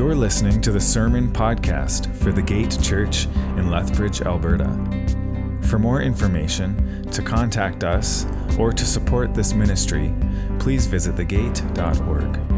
[0.00, 3.26] You're listening to the Sermon Podcast for the Gate Church
[3.58, 4.64] in Lethbridge, Alberta.
[5.68, 8.24] For more information, to contact us,
[8.58, 10.14] or to support this ministry,
[10.58, 12.49] please visit thegate.org.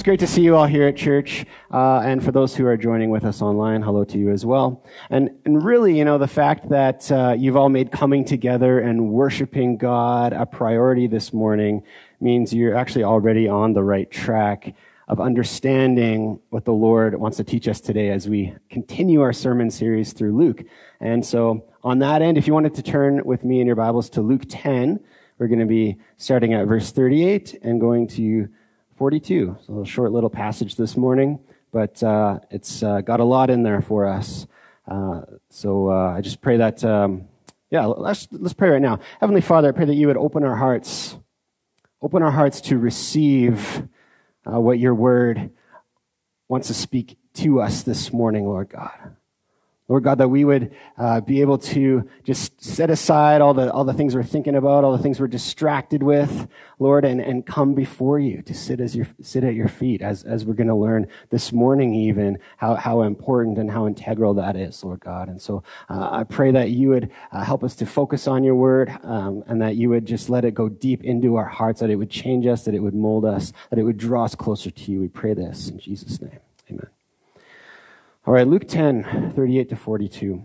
[0.00, 1.44] It's great to see you all here at church.
[1.70, 4.82] Uh, and for those who are joining with us online, hello to you as well.
[5.10, 9.10] And, and really, you know, the fact that uh, you've all made coming together and
[9.10, 11.82] worshiping God a priority this morning
[12.18, 14.74] means you're actually already on the right track
[15.06, 19.70] of understanding what the Lord wants to teach us today as we continue our sermon
[19.70, 20.62] series through Luke.
[21.00, 24.08] And so, on that end, if you wanted to turn with me in your Bibles
[24.10, 24.98] to Luke 10,
[25.36, 28.48] we're going to be starting at verse 38 and going to
[29.00, 29.56] 42.
[29.66, 31.38] So a short little passage this morning,
[31.72, 34.46] but uh, it's uh, got a lot in there for us.
[34.86, 37.26] Uh, so uh, I just pray that, um,
[37.70, 39.00] yeah, let's, let's pray right now.
[39.18, 41.16] Heavenly Father, I pray that you would open our hearts,
[42.02, 43.88] open our hearts to receive
[44.44, 45.48] uh, what your word
[46.48, 49.16] wants to speak to us this morning, Lord God.
[49.90, 53.84] Lord God, that we would uh, be able to just set aside all the, all
[53.84, 56.46] the things we're thinking about, all the things we're distracted with,
[56.78, 60.22] Lord, and, and come before you to sit as your, sit at your feet as,
[60.22, 64.54] as we're going to learn this morning even how, how important and how integral that
[64.54, 65.28] is, Lord God.
[65.28, 68.54] And so uh, I pray that you would uh, help us to focus on your
[68.54, 71.90] word um, and that you would just let it go deep into our hearts, that
[71.90, 74.70] it would change us, that it would mold us, that it would draw us closer
[74.70, 75.00] to you.
[75.00, 76.38] We pray this in Jesus' name.
[76.70, 76.86] Amen.
[78.26, 80.44] All right, Luke 10, 38 to 42.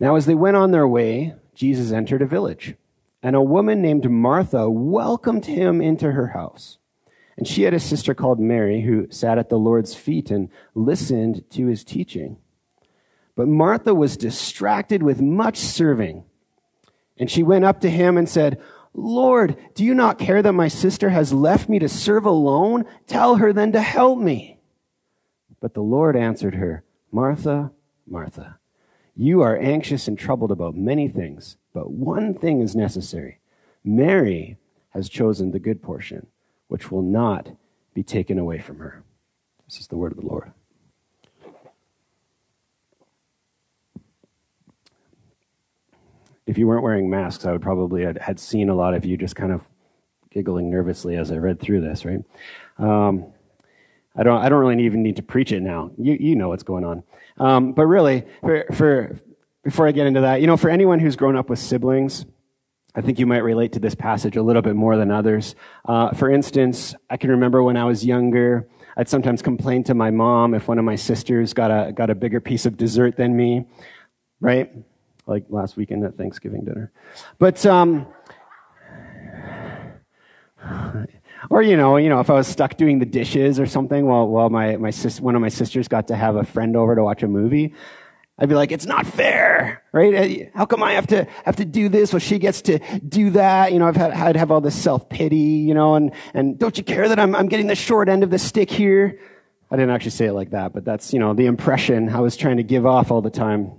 [0.00, 2.74] Now, as they went on their way, Jesus entered a village,
[3.22, 6.78] and a woman named Martha welcomed him into her house.
[7.36, 11.48] And she had a sister called Mary who sat at the Lord's feet and listened
[11.50, 12.38] to his teaching.
[13.36, 16.24] But Martha was distracted with much serving.
[17.16, 18.60] And she went up to him and said,
[18.94, 22.84] Lord, do you not care that my sister has left me to serve alone?
[23.06, 24.58] Tell her then to help me.
[25.60, 27.72] But the Lord answered her, Martha,
[28.06, 28.58] Martha,
[29.14, 33.38] you are anxious and troubled about many things, but one thing is necessary.
[33.84, 34.56] Mary
[34.90, 36.26] has chosen the good portion,
[36.68, 37.50] which will not
[37.94, 39.02] be taken away from her.
[39.66, 40.52] This is the word of the Lord.
[46.46, 49.16] If you weren't wearing masks, I would probably had, had seen a lot of you
[49.16, 49.68] just kind of
[50.30, 52.20] giggling nervously as I read through this, right?
[52.78, 53.26] Um,
[54.16, 55.90] I don't, I don't really even need to preach it now.
[55.96, 57.02] You, you know what's going on.
[57.38, 59.18] Um, but really, for, for,
[59.64, 62.26] before I get into that, you know, for anyone who's grown up with siblings,
[62.94, 65.54] I think you might relate to this passage a little bit more than others.
[65.86, 70.10] Uh, for instance, I can remember when I was younger, I'd sometimes complain to my
[70.10, 73.34] mom if one of my sisters got a, got a bigger piece of dessert than
[73.34, 73.66] me,
[74.40, 74.70] right?
[75.26, 76.92] Like last weekend at Thanksgiving dinner.
[77.38, 78.06] But, um,
[81.50, 84.28] or you know, you know, if I was stuck doing the dishes or something while
[84.28, 87.02] while my my sis, one of my sisters got to have a friend over to
[87.02, 87.74] watch a movie,
[88.38, 90.50] I'd be like, it's not fair, right?
[90.54, 93.72] How come I have to have to do this while she gets to do that?
[93.72, 96.76] You know, I've had I'd have all this self pity, you know, and and don't
[96.78, 99.18] you care that I'm I'm getting the short end of the stick here?
[99.70, 102.36] I didn't actually say it like that, but that's you know the impression I was
[102.36, 103.72] trying to give off all the time.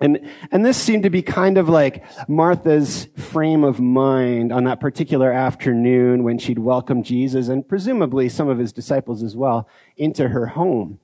[0.00, 4.80] And, and this seemed to be kind of like Martha's frame of mind on that
[4.80, 10.28] particular afternoon when she'd welcomed Jesus and presumably some of his disciples as well into
[10.28, 10.98] her home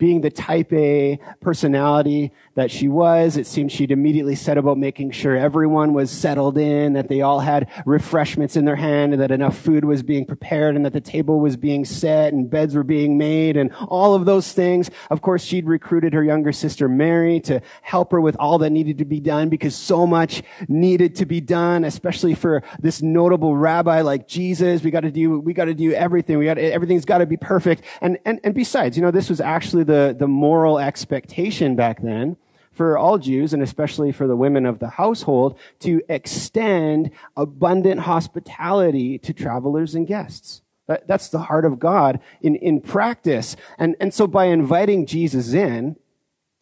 [0.00, 5.10] being the type A personality that she was, it seemed she'd immediately set about making
[5.10, 9.30] sure everyone was settled in, that they all had refreshments in their hand, and that
[9.30, 12.82] enough food was being prepared, and that the table was being set, and beds were
[12.82, 14.90] being made, and all of those things.
[15.10, 18.96] Of course, she'd recruited her younger sister Mary to help her with all that needed
[18.98, 24.00] to be done because so much needed to be done, especially for this notable rabbi
[24.00, 24.82] like Jesus.
[24.82, 26.38] We got to do, we got to do everything.
[26.38, 27.84] We got everything's got to be perfect.
[28.00, 32.36] And, and, and besides, you know, this was actually the, the moral expectation back then
[32.70, 39.18] for all Jews and especially for the women of the household to extend abundant hospitality
[39.18, 40.62] to travelers and guests.
[40.86, 43.56] That, that's the heart of God in, in practice.
[43.78, 45.96] And, and so by inviting Jesus in,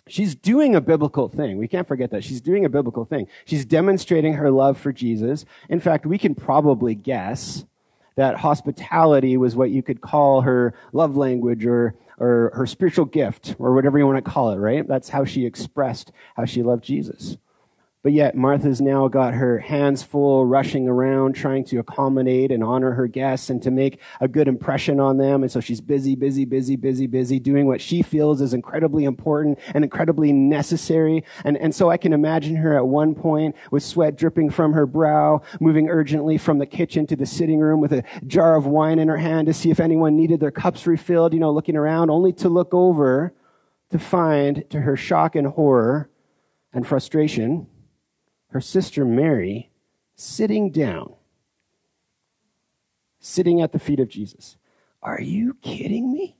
[0.06, 1.58] she's doing a biblical thing.
[1.58, 2.24] We can't forget that.
[2.24, 3.28] She's doing a biblical thing.
[3.44, 5.44] She's demonstrating her love for Jesus.
[5.68, 7.66] In fact, we can probably guess
[8.16, 13.56] that hospitality was what you could call her love language or or her spiritual gift
[13.58, 14.86] or whatever you want to call it, right?
[14.86, 17.36] That's how she expressed how she loved Jesus.
[18.04, 22.92] But yet, Martha's now got her hands full, rushing around, trying to accommodate and honor
[22.92, 25.42] her guests and to make a good impression on them.
[25.42, 29.58] And so she's busy, busy, busy, busy, busy, doing what she feels is incredibly important
[29.74, 31.24] and incredibly necessary.
[31.44, 34.86] And, and so I can imagine her at one point with sweat dripping from her
[34.86, 39.00] brow, moving urgently from the kitchen to the sitting room with a jar of wine
[39.00, 42.10] in her hand to see if anyone needed their cups refilled, you know, looking around,
[42.10, 43.34] only to look over
[43.90, 46.08] to find, to her shock and horror
[46.72, 47.66] and frustration,
[48.48, 49.70] her sister Mary
[50.14, 51.14] sitting down,
[53.20, 54.56] sitting at the feet of Jesus.
[55.02, 56.36] Are you kidding me?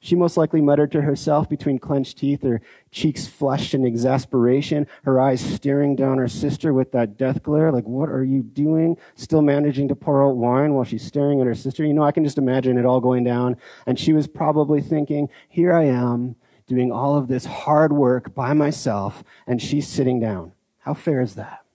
[0.00, 2.60] She most likely muttered to herself between clenched teeth, her
[2.92, 7.86] cheeks flushed in exasperation, her eyes staring down her sister with that death glare, like,
[7.86, 8.96] what are you doing?
[9.16, 11.84] Still managing to pour out wine while she's staring at her sister.
[11.84, 13.56] You know, I can just imagine it all going down.
[13.86, 16.36] And she was probably thinking, here I am,
[16.68, 20.52] doing all of this hard work by myself, and she's sitting down.
[20.88, 21.66] How fair is that?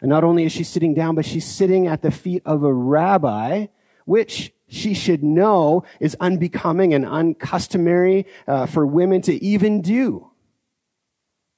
[0.00, 2.72] And not only is she sitting down, but she's sitting at the feet of a
[2.72, 3.66] rabbi,
[4.04, 10.30] which she should know is unbecoming and uncustomary uh, for women to even do.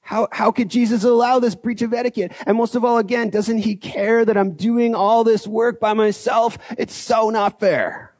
[0.01, 2.31] How, how could Jesus allow this breach of etiquette?
[2.47, 5.93] And most of all, again, doesn't he care that I'm doing all this work by
[5.93, 6.57] myself?
[6.75, 8.15] It's so not fair.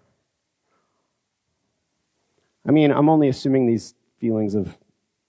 [2.68, 4.78] I mean, I'm only assuming these feelings of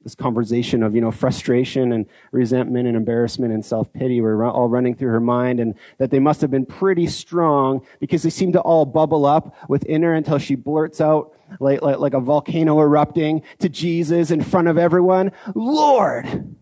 [0.07, 4.95] this conversation of, you know, frustration and resentment and embarrassment and self-pity were all running
[4.95, 8.61] through her mind and that they must have been pretty strong because they seem to
[8.61, 13.43] all bubble up within her until she blurts out like, like, like a volcano erupting
[13.59, 15.33] to Jesus in front of everyone.
[15.57, 16.55] Lord,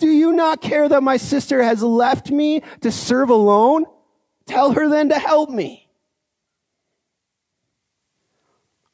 [0.00, 3.84] do you not care that my sister has left me to serve alone?
[4.46, 5.88] Tell her then to help me.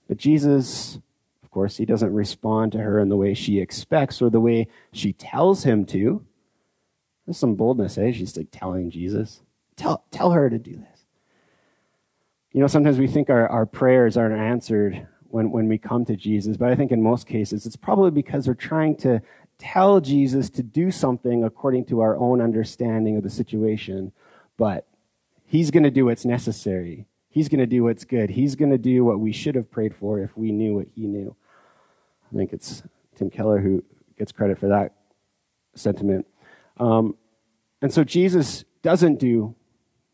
[0.09, 0.99] But Jesus
[1.55, 5.13] course, he doesn't respond to her in the way she expects or the way she
[5.13, 6.25] tells him to.
[7.25, 8.11] There's some boldness, eh?
[8.11, 9.41] She's like telling Jesus,
[9.77, 11.05] tell, tell her to do this.
[12.53, 16.17] You know, sometimes we think our, our prayers aren't answered when, when we come to
[16.17, 19.23] Jesus, but I think in most cases it's probably because we're trying to
[19.59, 24.13] tell Jesus to do something according to our own understanding of the situation,
[24.57, 24.87] but
[25.47, 27.07] he's going to do what's necessary.
[27.29, 28.31] He's going to do what's good.
[28.31, 31.07] He's going to do what we should have prayed for if we knew what he
[31.07, 31.37] knew.
[32.33, 32.83] I think it's
[33.17, 33.85] Tim Keller who
[34.19, 34.95] gets credit for that
[35.75, 36.27] sentiment.
[36.79, 37.17] Um,
[37.83, 39.55] and so Jesus doesn't do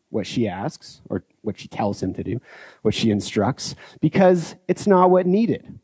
[0.09, 2.41] what she asks or what she tells him to do,
[2.81, 5.79] what she instructs, because it's not what needed.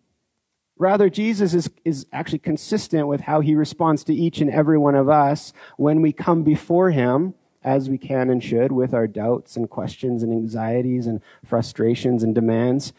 [0.78, 4.96] Rather, Jesus is, is actually consistent with how he responds to each and every one
[4.96, 7.34] of us when we come before him,
[7.64, 12.36] as we can and should, with our doubts and questions and anxieties and frustrations and
[12.36, 12.94] demands.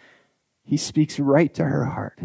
[0.64, 2.18] He speaks right to her heart.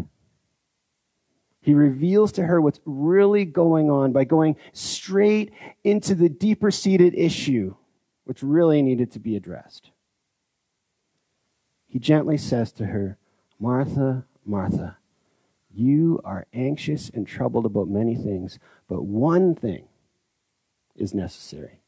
[1.64, 7.16] He reveals to her what's really going on by going straight into the deeper seated
[7.16, 7.76] issue,
[8.26, 9.90] which really needed to be addressed.
[11.88, 13.18] He gently says to her,
[13.60, 14.98] Martha, Martha,
[15.74, 19.88] you are anxious and troubled about many things, but one thing
[20.98, 21.80] is necessary.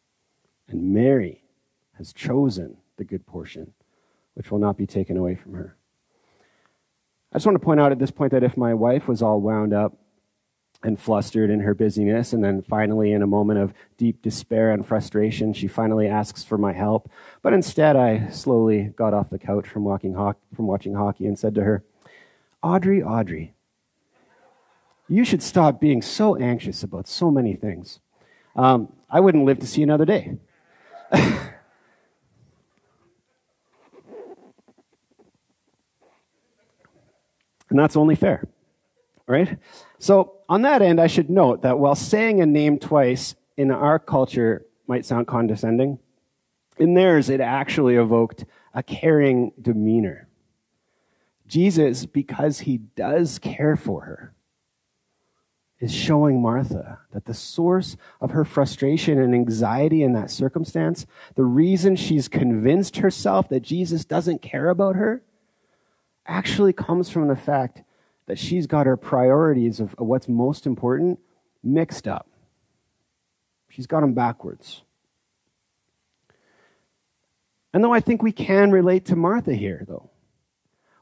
[0.69, 1.43] And Mary
[1.97, 3.73] has chosen the good portion,
[4.35, 5.75] which will not be taken away from her.
[7.35, 9.41] I just want to point out at this point that if my wife was all
[9.41, 9.97] wound up
[10.81, 14.87] and flustered in her busyness, and then finally, in a moment of deep despair and
[14.87, 17.11] frustration, she finally asks for my help.
[17.41, 21.53] But instead, I slowly got off the couch from, ho- from watching hockey and said
[21.55, 21.83] to her,
[22.63, 23.53] Audrey, Audrey,
[25.09, 27.99] you should stop being so anxious about so many things.
[28.55, 30.37] Um, I wouldn't live to see another day.
[37.75, 38.47] And that's only fair,
[39.27, 39.57] right?
[39.99, 43.99] So, on that end, I should note that while saying a name twice in our
[43.99, 45.99] culture might sound condescending,
[46.77, 50.29] in theirs it actually evoked a caring demeanor.
[51.49, 54.33] Jesus, because he does care for her,
[55.81, 61.05] is showing Martha that the source of her frustration and anxiety in that circumstance,
[61.35, 65.23] the reason she's convinced herself that Jesus doesn't care about her,
[66.27, 67.83] actually comes from the fact
[68.27, 71.19] that she's got her priorities of what's most important
[71.63, 72.27] mixed up.
[73.69, 74.83] She's got them backwards.
[77.73, 80.09] And though I think we can relate to Martha here, though,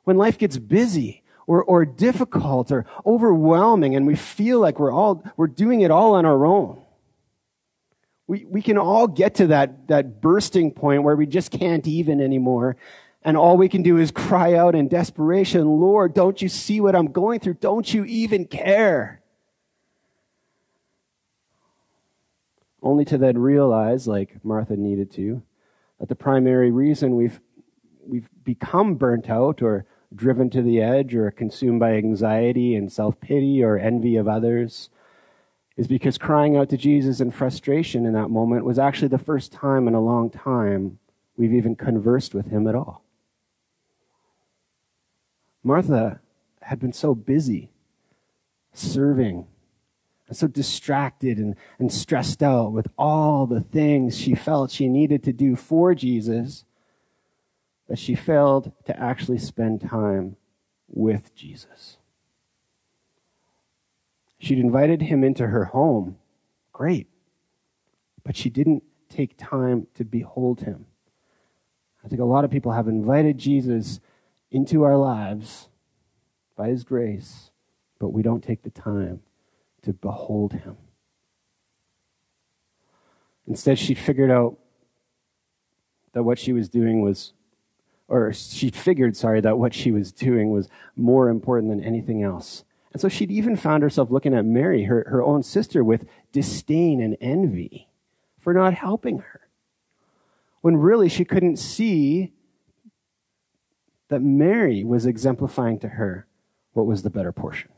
[0.06, 5.24] when life gets busy or, or difficult or overwhelming and we feel like we're all,
[5.38, 6.82] we're doing it all on our own,
[8.26, 12.20] we, we can all get to that, that bursting point where we just can't even
[12.20, 12.76] anymore
[13.24, 16.96] and all we can do is cry out in desperation, Lord, don't you see what
[16.96, 17.56] I'm going through?
[17.56, 19.24] Don't you even care?
[22.84, 25.42] only to then realize, like Martha needed to,
[26.00, 27.40] that the primary reason we've,
[28.06, 33.20] we've become burnt out or driven to the edge or consumed by anxiety and self
[33.20, 34.90] pity or envy of others
[35.76, 39.52] is because crying out to Jesus in frustration in that moment was actually the first
[39.52, 41.00] time in a long time
[41.36, 43.04] we've even conversed with him at all.
[45.64, 46.20] Martha
[46.62, 47.72] had been so busy
[48.74, 49.48] serving
[50.28, 55.24] and so distracted and, and stressed out with all the things she felt she needed
[55.24, 56.66] to do for Jesus
[57.88, 60.36] that she failed to actually spend time
[60.88, 61.98] with Jesus.
[64.40, 66.18] She'd invited him into her home.
[66.72, 67.08] Great.
[68.24, 70.86] But she didn't take time to behold him.
[72.04, 74.00] I think a lot of people have invited Jesus
[74.54, 75.68] into our lives
[76.56, 77.52] by his grace,
[78.00, 79.22] but we don't take the time
[79.82, 80.78] to behold him.
[83.48, 84.58] Instead, she figured out
[86.14, 87.34] that what she was doing was,
[88.08, 92.64] or she figured, sorry, that what she was doing was more important than anything else.
[92.94, 97.02] And so she'd even found herself looking at Mary, her, her own sister, with disdain
[97.02, 97.90] and envy
[98.40, 99.42] for not helping her.
[100.62, 102.33] When really she couldn't see
[104.14, 106.28] that Mary was exemplifying to her
[106.74, 107.72] what was the better portion.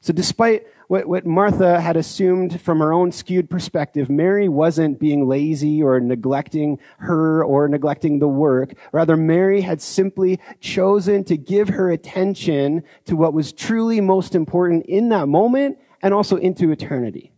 [0.00, 5.28] So, despite what, what Martha had assumed from her own skewed perspective, Mary wasn't being
[5.28, 8.74] lazy or neglecting her or neglecting the work.
[8.90, 14.86] Rather, Mary had simply chosen to give her attention to what was truly most important
[14.86, 17.32] in that moment and also into eternity,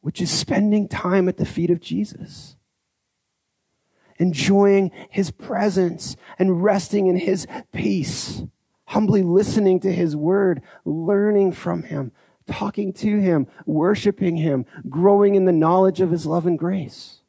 [0.00, 2.55] which is spending time at the feet of Jesus.
[4.18, 8.42] Enjoying his presence and resting in his peace
[8.86, 12.12] humbly listening to his word, learning from him,
[12.46, 17.20] talking to him, worshiping him, growing in the knowledge of his love and grace.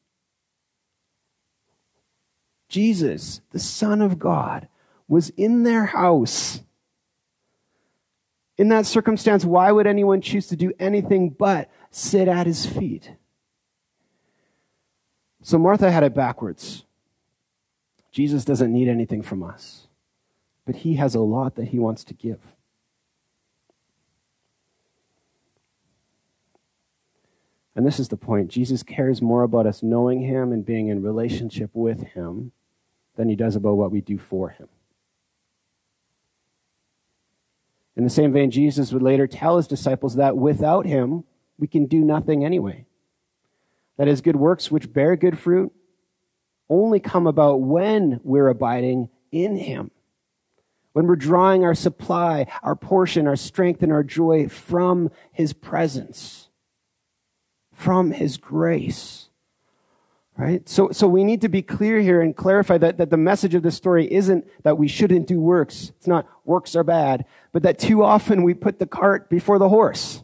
[2.70, 4.67] Jesus, the Son of God,
[5.08, 6.62] was in their house.
[8.58, 13.13] In that circumstance, why would anyone choose to do anything but sit at his feet?
[15.48, 16.84] So Martha had it backwards.
[18.12, 19.88] Jesus doesn't need anything from us
[20.68, 22.39] but he has a lot that he wants to give.
[27.74, 31.01] And this is the point Jesus cares more about us knowing him and being in
[31.01, 32.51] relationship with him
[33.16, 34.68] than he does about what we do for him.
[37.96, 41.24] In the same vein, Jesus would later tell his disciples that without him,
[41.58, 42.86] we can do nothing anyway.
[43.98, 45.72] That his good works, which bear good fruit,
[46.70, 49.92] only come about when we're abiding in him
[50.98, 56.50] when we're drawing our supply, our portion, our strength, and our joy from His presence,
[57.72, 59.30] from His grace.
[60.36, 60.68] Right?
[60.68, 63.62] So, so we need to be clear here and clarify that, that the message of
[63.62, 65.92] this story isn't that we shouldn't do works.
[65.98, 69.70] It's not works are bad, but that too often we put the cart before the
[69.70, 70.24] horse.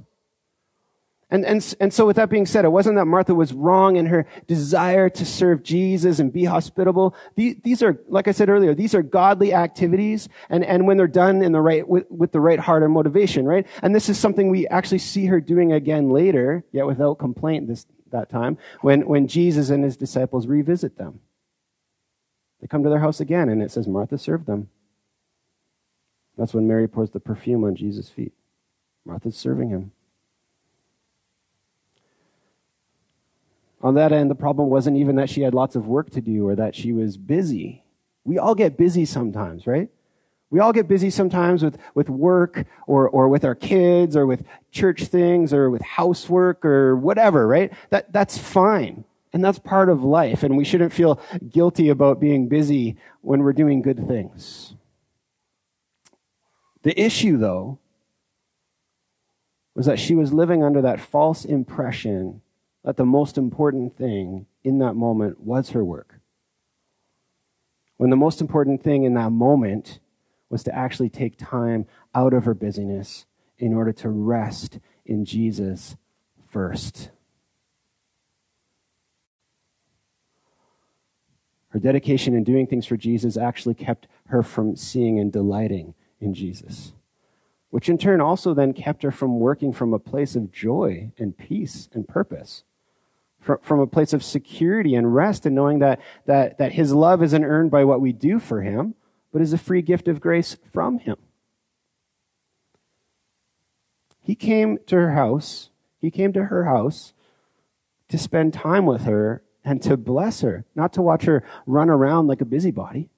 [1.34, 4.06] And, and, and so with that being said, it wasn't that Martha was wrong in
[4.06, 7.16] her desire to serve Jesus and be hospitable.
[7.34, 10.30] These, these are, like I said earlier, these are godly activities.
[10.52, 13.48] And, and when they're done in the right, with, with the right heart and motivation,
[13.48, 13.66] right?
[13.82, 17.88] And this is something we actually see her doing again later, yet without complaint this,
[18.12, 21.20] that time, when, when Jesus and his disciples revisit them.
[22.62, 24.70] They come to their house again and it says Martha served them.
[26.38, 28.34] That's when Mary pours the perfume on Jesus' feet.
[29.04, 29.94] Martha's serving him.
[33.84, 36.48] On that end, the problem wasn't even that she had lots of work to do
[36.48, 37.84] or that she was busy.
[38.24, 39.90] We all get busy sometimes, right?
[40.50, 44.46] We all get busy sometimes with, with work or, or with our kids or with
[44.72, 47.74] church things or with housework or whatever, right?
[47.90, 49.04] That, that's fine.
[49.34, 50.44] And that's part of life.
[50.44, 54.76] And we shouldn't feel guilty about being busy when we're doing good things.
[56.84, 57.80] The issue, though,
[59.76, 62.43] was that she was living under that false impression
[62.84, 66.20] that the most important thing in that moment was her work.
[67.98, 70.00] When the most important thing in that moment
[70.50, 73.26] was to actually take time out of her busyness
[73.58, 75.96] in order to rest in Jesus
[76.46, 77.10] first.
[81.70, 86.34] Her dedication in doing things for Jesus actually kept her from seeing and delighting in
[86.34, 86.94] Jesus,
[87.70, 91.36] which in turn also then kept her from working from a place of joy and
[91.36, 92.64] peace and purpose
[93.44, 97.44] from a place of security and rest and knowing that, that, that his love isn't
[97.44, 98.96] earned by what we do for him,
[99.32, 101.18] but is a free gift of grace from him.
[104.22, 105.70] He came to her house.
[106.00, 107.14] He came to her house
[108.08, 112.28] to spend time with her and to bless her, not to watch her run around
[112.28, 113.10] like a busybody.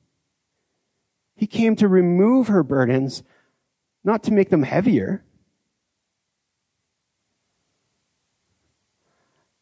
[1.36, 3.24] He came to remove her burdens,
[4.04, 5.24] not to make them heavier.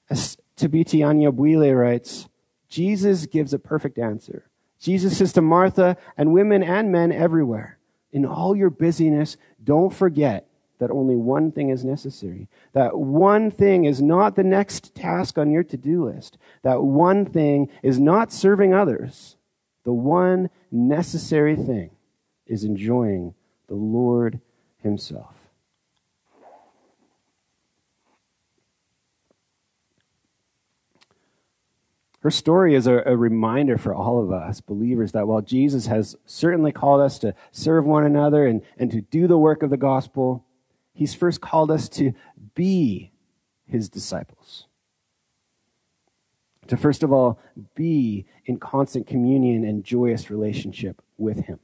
[0.10, 2.28] As Thabiti Anyabwile writes,
[2.70, 4.46] Jesus gives a perfect answer.
[4.80, 7.78] Jesus says to Martha and women and men everywhere,
[8.12, 10.48] in all your busyness, don't forget
[10.80, 12.50] that only one thing is necessary.
[12.74, 16.38] That one thing is not the next task on your to do list.
[16.62, 19.38] That one thing is not serving others.
[19.86, 21.92] The one necessary thing
[22.46, 23.34] is enjoying
[23.68, 24.42] the Lord
[24.80, 25.33] Himself.
[32.24, 36.16] Her story is a, a, reminder for all of us believers that while Jesus has
[36.26, 39.78] certainly called us to serve one another and, and to do the work of the
[39.78, 40.46] gospel,
[40.94, 42.14] He's first called us to
[42.56, 43.12] be
[43.68, 44.68] His disciples.
[46.68, 47.42] To first of all,
[47.76, 51.60] be in constant communion and joyous relationship with Him.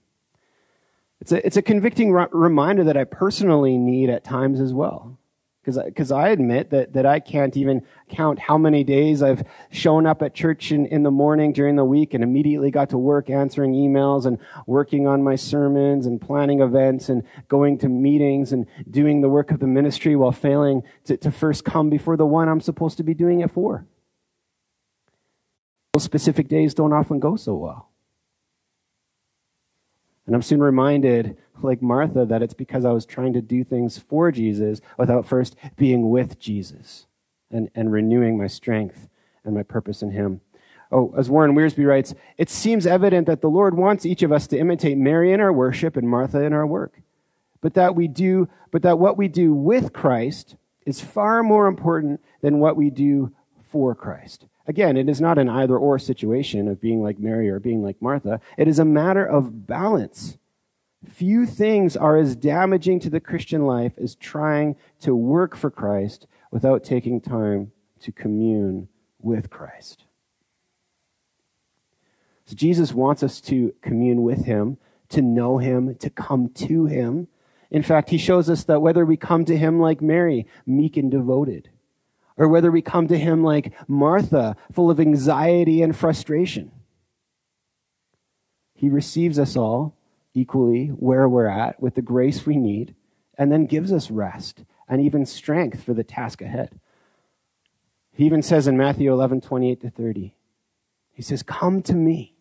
[1.21, 5.18] It's a, it's a convicting reminder that I personally need at times as well.
[5.63, 10.21] Because I admit that, that I can't even count how many days I've shown up
[10.21, 13.73] at church in, in the morning during the week and immediately got to work answering
[13.73, 19.21] emails and working on my sermons and planning events and going to meetings and doing
[19.21, 22.61] the work of the ministry while failing to, to first come before the one I'm
[22.61, 23.85] supposed to be doing it for.
[25.93, 27.89] Those specific days don't often go so well.
[30.25, 33.97] And I'm soon reminded, like Martha, that it's because I was trying to do things
[33.97, 37.07] for Jesus without first being with Jesus
[37.51, 39.07] and, and renewing my strength
[39.43, 40.41] and my purpose in Him.
[40.91, 44.47] Oh, as Warren Wiersbe writes, it seems evident that the Lord wants each of us
[44.47, 47.01] to imitate Mary in our worship and Martha in our work.
[47.61, 52.21] But that we do, but that what we do with Christ is far more important
[52.41, 54.45] than what we do for Christ.
[54.65, 58.01] Again, it is not an either or situation of being like Mary or being like
[58.01, 58.39] Martha.
[58.57, 60.37] It is a matter of balance.
[61.07, 66.27] Few things are as damaging to the Christian life as trying to work for Christ
[66.51, 67.71] without taking time
[68.01, 68.89] to commune
[69.21, 70.03] with Christ.
[72.45, 74.77] So Jesus wants us to commune with him,
[75.09, 77.27] to know him, to come to him.
[77.71, 81.11] In fact, he shows us that whether we come to him like Mary, meek and
[81.11, 81.69] devoted,
[82.35, 86.71] or whether we come to him like Martha, full of anxiety and frustration.
[88.73, 89.95] He receives us all
[90.39, 92.95] equally where we're at with the grace we need,
[93.37, 96.79] and then gives us rest and even strength for the task ahead.
[98.11, 100.35] He even says in Matthew 11, 28 to 30,
[101.13, 102.35] he says, Come to me.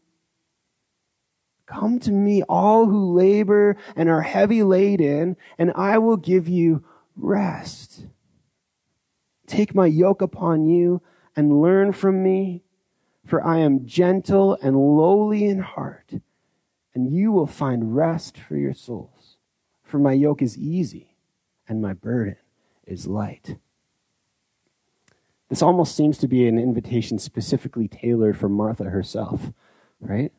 [1.67, 6.85] Come to me, all who labor and are heavy laden, and I will give you
[7.15, 8.07] rest.
[9.47, 11.03] Take my yoke upon you
[11.37, 12.63] and learn from me,
[13.27, 16.15] for I am gentle and lowly in heart,
[16.95, 19.37] and you will find rest for your souls.
[19.83, 21.17] For my yoke is easy
[21.69, 22.37] and my burden
[22.87, 23.57] is light.
[25.49, 29.53] This almost seems to be an invitation specifically tailored for Martha herself,
[30.01, 30.33] right?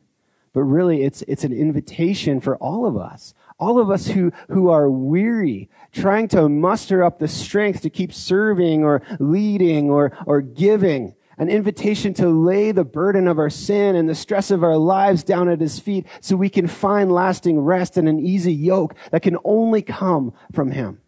[0.52, 3.34] But really, it's, it's an invitation for all of us.
[3.58, 8.12] All of us who, who are weary, trying to muster up the strength to keep
[8.12, 11.14] serving or leading or, or giving.
[11.40, 15.24] An invitation to lay the burden of our sin and the stress of our lives
[15.24, 19.22] down at his feet so we can find lasting rest and an easy yoke that
[19.22, 21.00] can only come from him.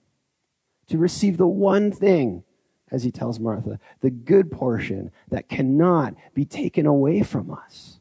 [0.87, 2.45] To receive the one thing,
[2.91, 8.01] as he tells Martha, the good portion that cannot be taken away from us.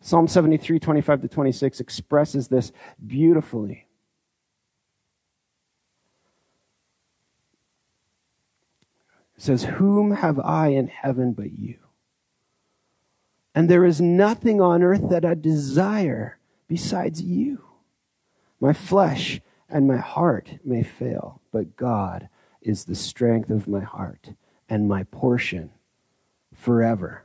[0.00, 2.70] Psalm 73, 25 to 26 expresses this
[3.04, 3.88] beautifully.
[9.42, 11.76] Says, Whom have I in heaven but you?
[13.54, 17.64] And there is nothing on earth that I desire besides you.
[18.60, 22.28] My flesh and my heart may fail, but God
[22.60, 24.34] is the strength of my heart
[24.68, 25.70] and my portion
[26.54, 27.24] forever.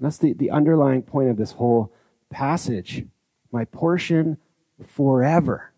[0.00, 1.92] That's the, the underlying point of this whole
[2.30, 3.06] passage.
[3.52, 4.38] My portion
[4.84, 5.71] forever.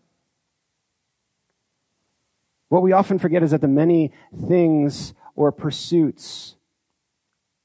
[2.75, 4.11] What we often forget is that the many
[4.49, 6.57] things or pursuits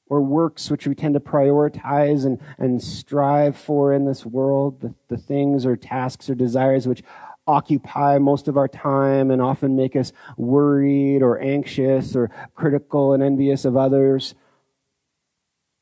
[0.07, 4.95] or works which we tend to prioritize and, and strive for in this world, the,
[5.09, 7.03] the things or tasks or desires which
[7.45, 13.21] occupy most of our time and often make us worried or anxious or critical and
[13.21, 14.33] envious of others,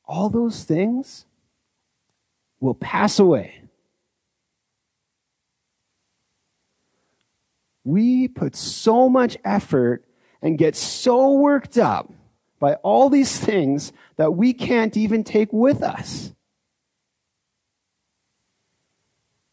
[0.05, 1.27] all those things
[2.59, 3.61] will pass away.
[7.89, 10.05] We put so much effort
[10.41, 12.13] and get so worked up
[12.59, 16.33] by all these things that we can't even take with us.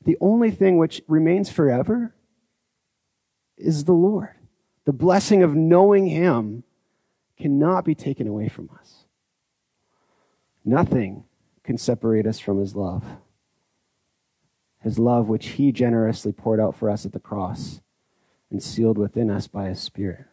[0.05, 2.15] The only thing which remains forever
[3.57, 4.35] is the Lord.
[4.85, 6.63] The blessing of knowing Him
[7.39, 9.07] cannot be taken away from us.
[10.65, 11.25] Nothing
[11.65, 13.05] can separate us from His love.
[14.83, 17.81] His love, which He generously poured out for us at the cross
[18.51, 20.25] and sealed within us by His Spirit.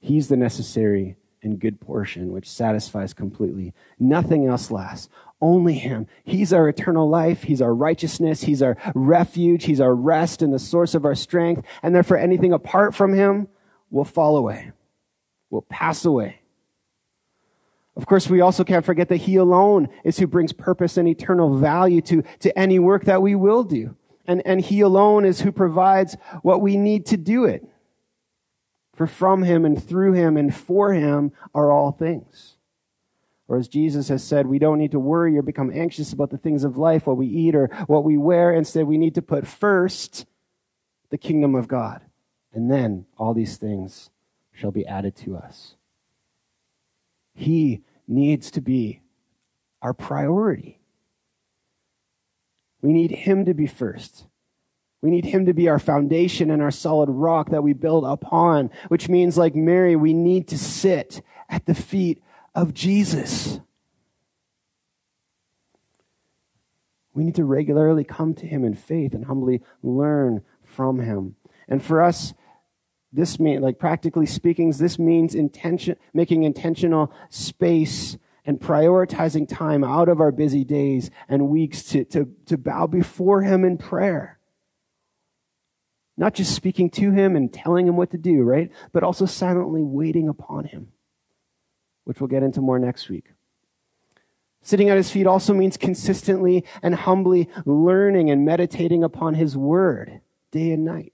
[0.00, 3.72] He's the necessary and good portion which satisfies completely.
[3.98, 5.08] Nothing else lasts.
[5.40, 6.06] Only Him.
[6.24, 7.44] He's our eternal life.
[7.44, 8.42] He's our righteousness.
[8.42, 9.64] He's our refuge.
[9.64, 11.62] He's our rest and the source of our strength.
[11.82, 13.48] And therefore, anything apart from Him
[13.90, 14.72] will fall away,
[15.50, 16.40] will pass away.
[17.96, 21.56] Of course, we also can't forget that He alone is who brings purpose and eternal
[21.56, 23.96] value to, to any work that we will do.
[24.28, 27.66] And, and He alone is who provides what we need to do it.
[28.98, 32.56] For from him and through him and for him are all things.
[33.46, 36.36] Or as Jesus has said, we don't need to worry or become anxious about the
[36.36, 38.52] things of life, what we eat or what we wear.
[38.52, 40.26] Instead, we need to put first
[41.10, 42.02] the kingdom of God.
[42.52, 44.10] And then all these things
[44.52, 45.76] shall be added to us.
[47.34, 49.02] He needs to be
[49.80, 50.77] our priority.
[52.80, 54.26] We need Him to be first.
[55.00, 58.70] We need him to be our foundation and our solid rock that we build upon,
[58.88, 62.22] which means, like Mary, we need to sit at the feet
[62.54, 63.60] of Jesus.
[67.14, 71.36] We need to regularly come to him in faith and humbly learn from him.
[71.68, 72.34] And for us,
[73.12, 80.08] this means, like practically speaking, this means intention, making intentional space and prioritizing time out
[80.08, 84.38] of our busy days and weeks to, to, to bow before him in prayer
[86.18, 88.72] not just speaking to him and telling him what to do, right?
[88.92, 90.88] But also silently waiting upon him,
[92.04, 93.32] which we'll get into more next week.
[94.60, 100.20] Sitting at his feet also means consistently and humbly learning and meditating upon his word
[100.50, 101.12] day and night.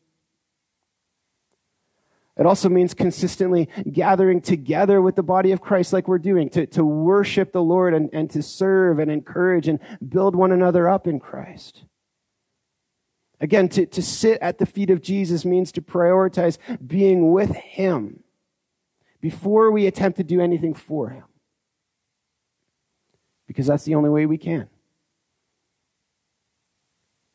[2.37, 6.67] It also means consistently gathering together with the body of Christ like we're doing, to,
[6.67, 11.07] to worship the Lord and, and to serve and encourage and build one another up
[11.07, 11.85] in Christ.
[13.41, 18.25] Again, to, to sit at the feet of Jesus means to prioritize being with Him
[19.21, 21.25] before we attempt to do anything for Him.
[23.47, 24.69] Because that's the only way we can.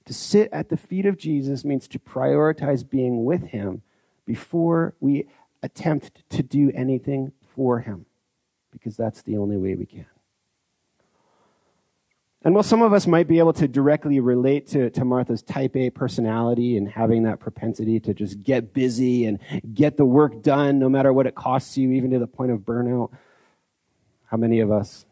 [0.05, 3.83] To sit at the feet of Jesus means to prioritize being with Him
[4.29, 5.25] before we
[5.63, 8.05] attempt to do anything for Him.
[8.71, 10.05] Because that's the only way we can.
[12.43, 15.75] And while some of us might be able to directly relate to, to Martha's type
[15.75, 19.39] A personality and having that propensity to just get busy and
[19.73, 22.59] get the work done no matter what it costs you, even to the point of
[22.59, 23.09] burnout,
[24.25, 25.07] how many of us,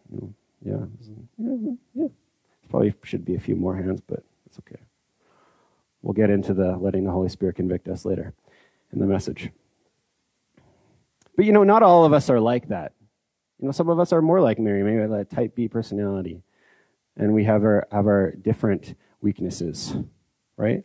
[0.63, 0.85] yeah,
[1.39, 2.07] yeah, yeah.
[2.69, 4.83] Probably should be a few more hands, but it's okay.
[6.03, 8.35] We'll get into the letting the Holy Spirit convict us later
[8.91, 9.51] in the message.
[11.35, 12.93] But you know, not all of us are like that.
[13.59, 16.43] You know, some of us are more like Mary, maybe that type B personality
[17.17, 19.95] and we have our, have our different weaknesses,
[20.55, 20.83] right?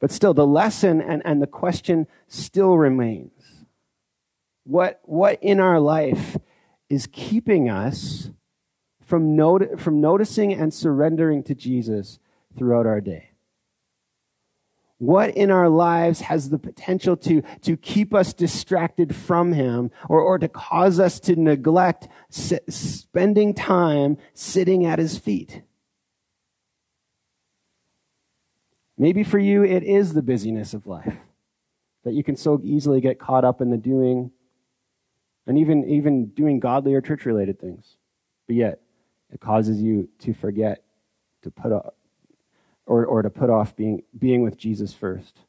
[0.00, 3.64] But still, the lesson and, and the question still remains.
[4.64, 6.36] What, what in our life
[6.88, 8.30] is keeping us
[9.04, 12.20] from, not, from noticing and surrendering to Jesus
[12.56, 13.31] throughout our day?
[15.02, 20.20] What in our lives has the potential to, to keep us distracted from Him or,
[20.20, 25.62] or to cause us to neglect spending time sitting at His feet?
[28.96, 31.16] Maybe for you, it is the busyness of life
[32.04, 34.30] that you can so easily get caught up in the doing
[35.48, 37.96] and even, even doing godly or church related things.
[38.46, 38.80] But yet,
[39.32, 40.84] it causes you to forget
[41.42, 41.92] to put off,
[42.86, 45.40] or, or to put off being, being with Jesus first.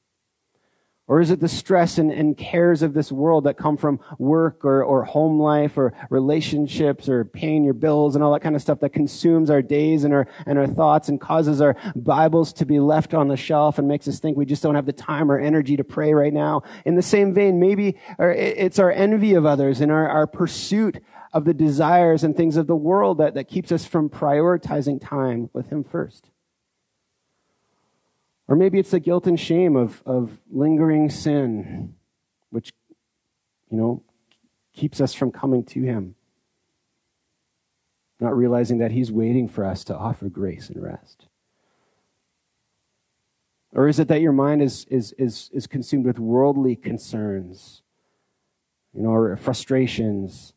[1.05, 4.63] Or is it the stress and, and cares of this world that come from work
[4.63, 8.61] or, or home life or relationships or paying your bills and all that kind of
[8.61, 12.65] stuff that consumes our days and our, and our thoughts and causes our Bibles to
[12.65, 15.29] be left on the shelf and makes us think we just don't have the time
[15.29, 16.63] or energy to pray right now?
[16.85, 21.43] In the same vein, maybe it's our envy of others and our, our pursuit of
[21.43, 25.69] the desires and things of the world that, that keeps us from prioritizing time with
[25.69, 26.29] Him first.
[28.47, 31.95] Or maybe it's the guilt and shame of, of lingering sin,
[32.49, 32.73] which,
[33.69, 34.03] you know,
[34.73, 36.15] keeps us from coming to Him.
[38.19, 41.27] Not realizing that He's waiting for us to offer grace and rest.
[43.71, 47.81] Or is it that your mind is, is, is, is consumed with worldly concerns,
[48.93, 50.53] you know, or frustrations,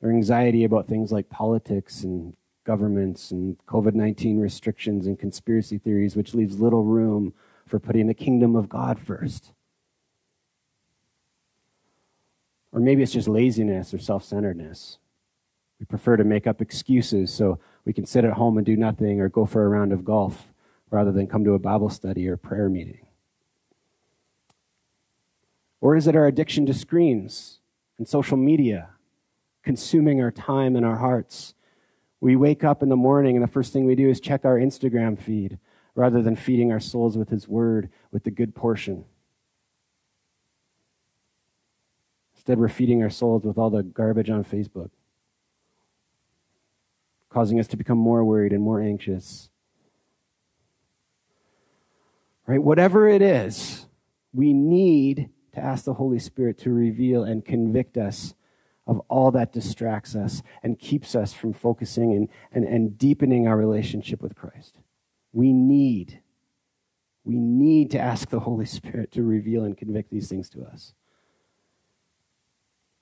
[0.00, 6.16] or anxiety about things like politics and governments and COVID 19 restrictions and conspiracy theories,
[6.16, 7.34] which leaves little room
[7.66, 9.52] for putting the kingdom of God first?
[12.72, 14.98] Or maybe it's just laziness or self centeredness.
[15.78, 19.20] We prefer to make up excuses so we can sit at home and do nothing
[19.20, 20.52] or go for a round of golf
[20.90, 23.06] rather than come to a Bible study or prayer meeting?
[25.80, 27.60] Or is it our addiction to screens
[27.98, 28.90] and social media
[29.62, 31.54] consuming our time and our hearts?
[32.24, 34.58] We wake up in the morning and the first thing we do is check our
[34.58, 35.58] Instagram feed
[35.94, 39.04] rather than feeding our souls with His Word, with the good portion.
[42.34, 44.88] Instead, we're feeding our souls with all the garbage on Facebook,
[47.28, 49.50] causing us to become more worried and more anxious
[52.46, 52.62] Right?
[52.62, 53.86] Whatever it is,
[54.32, 58.34] we need to ask the Holy Spirit to reveal and convict us
[58.86, 63.56] of all that distracts us and keeps us from focusing and, and, and deepening our
[63.56, 64.78] relationship with Christ.
[65.32, 66.20] We need,
[67.24, 70.92] we need to ask the Holy Spirit to reveal and convict these things to us.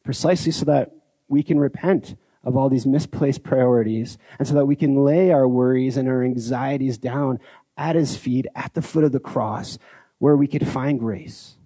[0.04, 0.92] Precisely so that
[1.28, 5.46] we can repent of all these misplaced priorities and so that we can lay our
[5.46, 7.38] worries and our anxieties down
[7.76, 9.78] at his feet at the foot of the cross
[10.18, 11.56] where we could find grace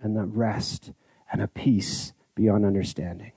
[0.00, 0.92] and the rest
[1.32, 3.32] and a peace beyond understanding.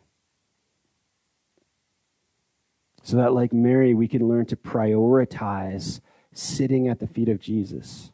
[3.10, 6.00] So that, like Mary, we can learn to prioritize
[6.32, 8.12] sitting at the feet of Jesus,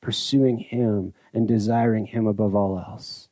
[0.00, 3.28] pursuing Him and desiring Him above all else.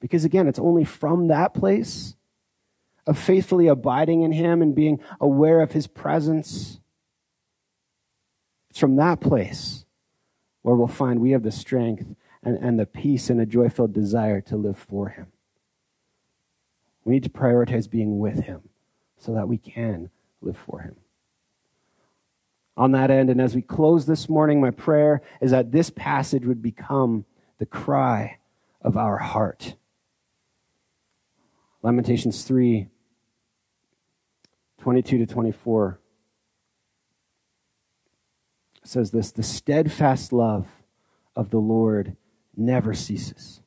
[0.00, 2.14] Because again, it's only from that place
[3.06, 6.78] of faithfully abiding in Him and being aware of His presence
[8.68, 9.86] it's from that place
[10.60, 13.94] where we'll find we have the strength and, and the peace and a joy filled
[13.94, 15.28] desire to live for Him.
[17.02, 18.68] We need to prioritize being with Him
[19.18, 20.96] so that we can live for Him.
[22.76, 26.44] On that end, and as we close this morning, my prayer is that this passage
[26.44, 27.24] would become
[27.58, 28.38] the cry
[28.82, 29.76] of our heart.
[31.82, 32.88] Lamentations 3
[34.80, 35.98] 22 to 24
[38.82, 40.82] says this the steadfast love
[41.34, 42.16] of the Lord
[42.56, 43.62] never ceases,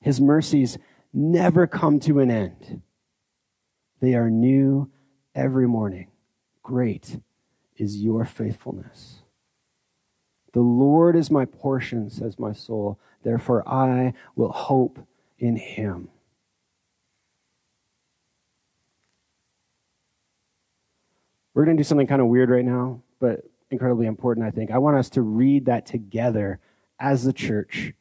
[0.00, 0.78] His mercies
[1.12, 2.82] never come to an end.
[4.02, 4.90] They are new
[5.32, 6.08] every morning.
[6.64, 7.20] Great
[7.76, 9.22] is your faithfulness.
[10.52, 12.98] The Lord is my portion, says my soul.
[13.22, 14.98] Therefore, I will hope
[15.38, 16.08] in him.
[21.54, 24.72] We're going to do something kind of weird right now, but incredibly important, I think.
[24.72, 26.58] I want us to read that together
[26.98, 27.92] as the church,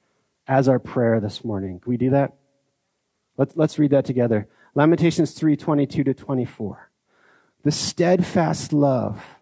[0.48, 1.80] as our prayer this morning.
[1.80, 2.34] Can we do that?
[3.38, 4.48] Let's, let's read that together.
[4.74, 6.90] Lamentations 3 22 to 24.
[7.64, 9.40] The steadfast love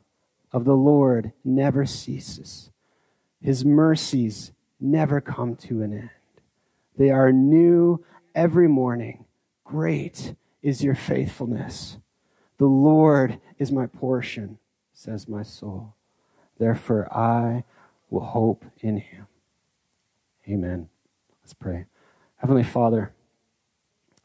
[0.51, 2.71] of the Lord never ceases,
[3.41, 6.09] His mercies never come to an end.
[6.97, 8.03] They are new
[8.35, 9.25] every morning.
[9.63, 11.97] Great is your faithfulness.
[12.57, 14.57] The Lord is my portion,
[14.93, 15.95] says my soul.
[16.57, 17.63] Therefore, I
[18.09, 19.27] will hope in him.
[20.47, 20.89] Amen.
[21.41, 21.85] Let's pray.
[22.37, 23.13] Heavenly Father,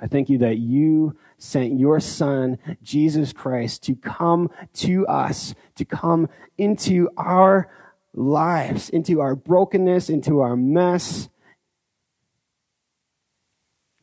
[0.00, 5.84] I thank you that you sent your Son, Jesus Christ, to come to us, to
[5.84, 6.28] come
[6.58, 7.70] into our
[8.12, 11.28] lives, into our brokenness, into our mess,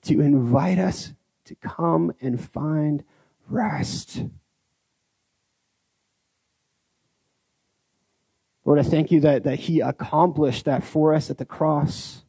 [0.03, 1.13] to invite us
[1.45, 3.03] to come and find
[3.47, 4.23] rest.
[8.63, 12.23] Lord, I thank you that, that He accomplished that for us at the cross.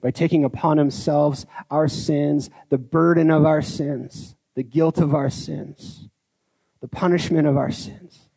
[0.00, 5.30] By taking upon Himself our sins, the burden of our sins, the guilt of our
[5.30, 6.08] sins,
[6.80, 8.28] the punishment of our sins,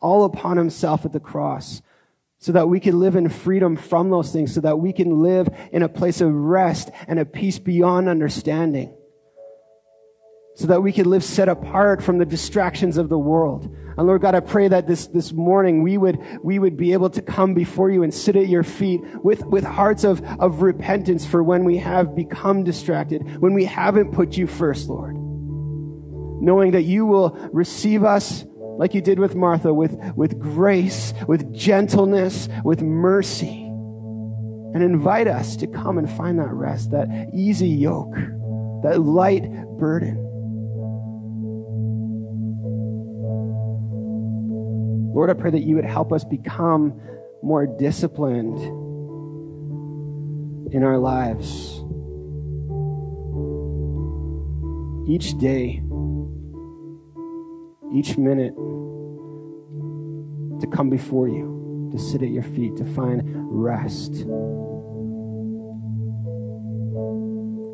[0.00, 1.82] all upon Himself at the cross,
[2.38, 5.48] so that we can live in freedom from those things, so that we can live
[5.72, 8.94] in a place of rest and a peace beyond understanding
[10.58, 13.72] so that we could live set apart from the distractions of the world.
[13.96, 17.10] And Lord God, I pray that this, this morning we would, we would be able
[17.10, 21.24] to come before you and sit at your feet with, with hearts of, of repentance
[21.24, 25.14] for when we have become distracted, when we haven't put you first, Lord.
[25.14, 28.44] Knowing that you will receive us
[28.78, 33.62] like you did with Martha, with, with grace, with gentleness, with mercy,
[34.74, 38.16] and invite us to come and find that rest, that easy yoke,
[38.82, 40.24] that light burden.
[45.18, 47.00] Lord, I pray that you would help us become
[47.42, 48.56] more disciplined
[50.72, 51.82] in our lives.
[55.10, 55.82] Each day,
[57.92, 58.54] each minute,
[60.60, 64.12] to come before you, to sit at your feet, to find rest,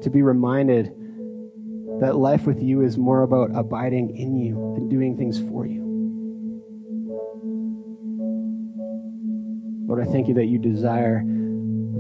[0.01, 0.95] to be reminded
[2.01, 5.84] that life with you is more about abiding in you than doing things for you.
[9.95, 11.21] Lord, I thank you that you desire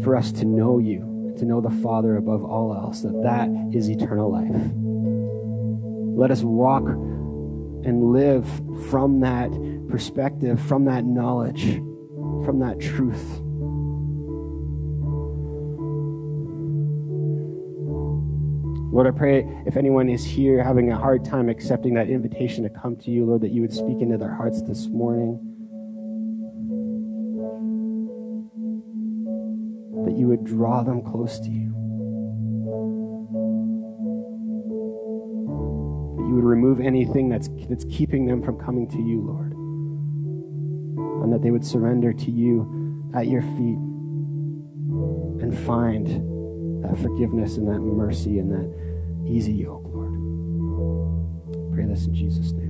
[0.02, 3.88] for us to know you, to know the Father above all else, that that is
[3.88, 4.72] eternal life.
[6.18, 8.44] Let us walk and live
[8.90, 9.48] from that
[9.88, 11.74] perspective, from that knowledge,
[12.44, 13.22] from that truth.
[18.92, 22.70] Lord, I pray if anyone is here having a hard time accepting that invitation to
[22.70, 25.53] come to you, Lord, that you would speak into their hearts this morning.
[30.24, 31.68] You would draw them close to you.
[36.16, 39.52] That you would remove anything that's, that's keeping them from coming to you, Lord.
[41.22, 43.78] And that they would surrender to you at your feet
[45.42, 46.06] and find
[46.84, 50.14] that forgiveness and that mercy and that easy yoke, Lord.
[51.74, 52.63] Pray this in Jesus' name.